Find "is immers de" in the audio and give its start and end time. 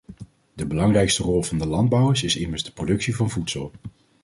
2.23-2.71